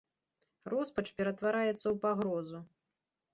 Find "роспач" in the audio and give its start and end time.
0.71-1.03